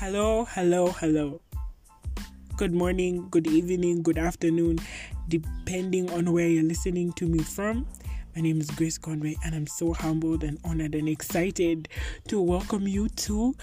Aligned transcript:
Hello, 0.00 0.44
hello, 0.44 0.92
hello. 0.92 1.40
Good 2.56 2.72
morning, 2.72 3.26
good 3.32 3.48
evening, 3.48 4.04
good 4.04 4.16
afternoon, 4.16 4.78
depending 5.26 6.08
on 6.12 6.32
where 6.32 6.46
you're 6.46 6.62
listening 6.62 7.12
to 7.14 7.26
me 7.26 7.40
from. 7.40 7.84
My 8.36 8.42
name 8.42 8.60
is 8.60 8.70
Grace 8.70 8.96
Conway, 8.96 9.34
and 9.44 9.56
I'm 9.56 9.66
so 9.66 9.92
humbled 9.92 10.44
and 10.44 10.56
honored 10.64 10.94
and 10.94 11.08
excited 11.08 11.88
to 12.28 12.40
welcome 12.40 12.86
you 12.86 13.08
to 13.08 13.56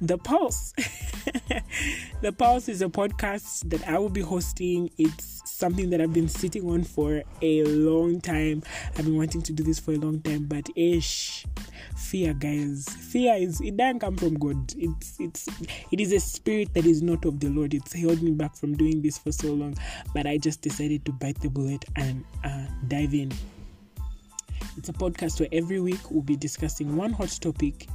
The 0.00 0.16
Pulse. 0.16 0.72
the 2.22 2.30
Pulse 2.38 2.68
is 2.68 2.82
a 2.82 2.88
podcast 2.88 3.68
that 3.70 3.88
I 3.88 3.98
will 3.98 4.10
be 4.10 4.20
hosting. 4.20 4.90
It's 4.96 5.42
something 5.44 5.90
that 5.90 6.00
I've 6.00 6.14
been 6.14 6.28
sitting 6.28 6.70
on 6.70 6.84
for 6.84 7.24
a 7.42 7.64
long 7.64 8.20
time. 8.20 8.62
I've 8.96 9.06
been 9.06 9.16
wanting 9.16 9.42
to 9.42 9.52
do 9.52 9.64
this 9.64 9.80
for 9.80 9.90
a 9.90 9.98
long 9.98 10.20
time, 10.20 10.44
but 10.44 10.68
ish, 10.76 11.46
fear, 12.00 12.32
guys. 12.34 12.88
Fear 12.88 13.34
is 13.34 13.60
it 13.60 13.76
doesn't 13.76 14.00
come 14.00 14.16
from 14.16 14.34
God. 14.34 14.72
It's 14.76 15.16
it's 15.20 15.48
it 15.90 16.00
is 16.00 16.12
a 16.12 16.20
spirit 16.20 16.74
that 16.74 16.86
is 16.86 17.02
not 17.02 17.24
of 17.24 17.40
the 17.40 17.48
Lord. 17.48 17.74
It's 17.74 17.92
held 17.92 18.22
me 18.22 18.32
back 18.32 18.56
from 18.56 18.74
doing 18.74 19.02
this 19.02 19.18
for 19.18 19.30
so 19.30 19.52
long, 19.52 19.76
but 20.14 20.26
I 20.26 20.38
just 20.38 20.62
decided 20.62 21.04
to 21.04 21.12
bite 21.12 21.40
the 21.40 21.50
bullet 21.50 21.84
and 21.96 22.24
uh, 22.44 22.66
dive 22.88 23.14
in. 23.14 23.32
It's 24.76 24.88
a 24.88 24.92
podcast 24.92 25.40
where 25.40 25.48
every 25.52 25.80
week 25.80 26.10
we'll 26.10 26.22
be 26.22 26.36
discussing 26.36 26.96
one 26.96 27.12
hot 27.12 27.36
topic 27.40 27.86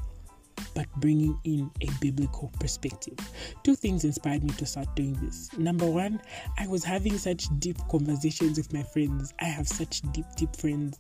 but 0.74 0.88
bringing 0.98 1.40
in 1.46 1.72
a 1.82 1.90
biblical 2.02 2.52
perspective. 2.60 3.18
Two 3.64 3.76
things 3.76 4.04
inspired 4.04 4.44
me 4.44 4.52
to 4.52 4.66
start 4.66 4.94
doing 4.96 5.14
this. 5.22 5.50
Number 5.58 5.86
one, 5.86 6.22
I 6.60 6.68
was 6.68 6.84
having 6.84 7.18
such 7.18 7.48
deep 7.60 7.78
conversations 7.90 8.58
with 8.58 8.72
my 8.74 8.84
friends. 8.84 9.34
I 9.40 9.46
have 9.46 9.68
such 9.68 10.02
deep, 10.12 10.26
deep 10.36 10.56
friends. 10.56 10.98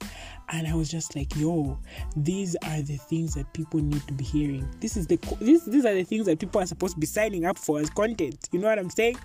And 0.49 0.67
I 0.67 0.75
was 0.75 0.89
just 0.89 1.15
like, 1.15 1.35
yo, 1.35 1.77
these 2.15 2.55
are 2.63 2.81
the 2.81 2.97
things 2.97 3.33
that 3.35 3.51
people 3.53 3.79
need 3.79 4.05
to 4.07 4.13
be 4.13 4.23
hearing. 4.23 4.67
This 4.79 4.95
is 4.95 5.07
the 5.07 5.17
this 5.39 5.65
these 5.65 5.85
are 5.85 5.93
the 5.93 6.03
things 6.03 6.25
that 6.27 6.39
people 6.39 6.61
are 6.61 6.65
supposed 6.65 6.93
to 6.93 6.99
be 6.99 7.07
signing 7.07 7.45
up 7.45 7.57
for 7.57 7.79
as 7.79 7.89
content. 7.89 8.47
You 8.51 8.59
know 8.59 8.67
what 8.67 8.79
I'm 8.79 8.89
saying? 8.89 9.17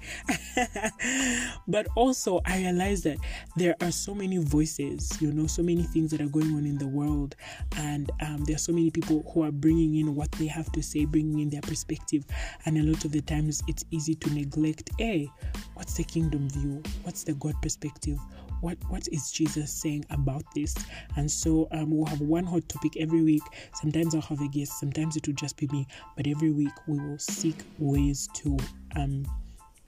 but 1.68 1.86
also 1.94 2.40
I 2.46 2.58
realized 2.58 3.04
that 3.04 3.18
there 3.56 3.76
are 3.80 3.90
so 3.90 4.14
many 4.14 4.38
voices, 4.38 5.20
you 5.20 5.32
know, 5.32 5.46
so 5.46 5.62
many 5.62 5.82
things 5.82 6.10
that 6.12 6.20
are 6.20 6.28
going 6.28 6.54
on 6.54 6.64
in 6.64 6.78
the 6.78 6.88
world, 6.88 7.36
and 7.76 8.10
um, 8.20 8.44
there 8.44 8.56
are 8.56 8.58
so 8.58 8.72
many 8.72 8.90
people 8.90 9.30
who 9.32 9.42
are 9.42 9.52
bringing 9.52 9.96
in 9.96 10.14
what 10.14 10.32
they 10.32 10.46
have 10.46 10.70
to 10.72 10.82
say, 10.82 11.04
bringing 11.04 11.40
in 11.40 11.50
their 11.50 11.62
perspective. 11.62 12.24
And 12.64 12.78
a 12.78 12.82
lot 12.82 13.04
of 13.04 13.12
the 13.12 13.20
times 13.20 13.62
it's 13.68 13.84
easy 13.90 14.14
to 14.16 14.30
neglect, 14.30 14.90
hey, 14.98 15.28
what's 15.74 15.94
the 15.94 16.04
kingdom 16.04 16.48
view? 16.48 16.82
What's 17.02 17.24
the 17.24 17.34
God 17.34 17.54
perspective? 17.62 18.18
What 18.60 18.78
what 18.88 19.08
is 19.10 19.30
Jesus 19.30 19.72
saying 19.72 20.04
about 20.10 20.42
this? 20.54 20.74
And 21.16 21.30
so 21.30 21.68
um, 21.72 21.90
we'll 21.90 22.06
have 22.06 22.20
one 22.20 22.44
hot 22.44 22.68
topic 22.68 22.96
every 22.98 23.22
week. 23.22 23.42
Sometimes 23.74 24.14
I'll 24.14 24.20
have 24.22 24.40
a 24.40 24.48
guest, 24.48 24.78
sometimes 24.78 25.16
it 25.16 25.26
will 25.26 25.34
just 25.34 25.56
be 25.56 25.66
me, 25.68 25.86
but 26.16 26.26
every 26.26 26.50
week 26.50 26.72
we 26.86 26.98
will 26.98 27.18
seek 27.18 27.56
ways 27.78 28.28
to 28.34 28.56
um, 28.96 29.26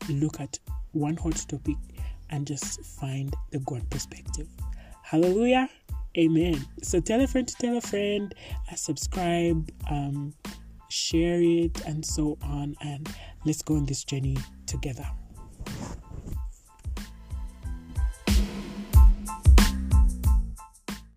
look 0.09 0.41
at 0.41 0.59
one 0.92 1.17
hot 1.17 1.37
topic 1.48 1.77
and 2.31 2.47
just 2.47 2.81
find 2.84 3.34
the 3.51 3.59
God 3.61 3.89
perspective. 3.91 4.48
Hallelujah. 5.03 5.69
Amen. 6.17 6.64
So 6.83 7.01
tell 7.01 7.20
a 7.20 7.27
friend 7.27 7.48
to 7.48 7.55
tell 7.57 7.77
a 7.77 7.81
friend, 7.81 8.34
uh, 8.70 8.75
subscribe, 8.75 9.70
um, 9.91 10.34
share 10.89 11.41
it, 11.41 11.84
and 11.86 12.05
so 12.05 12.39
on. 12.42 12.75
And 12.83 13.09
let's 13.45 13.62
go 13.62 13.77
on 13.77 13.86
this 13.86 14.05
journey 14.05 14.36
together. 14.67 15.07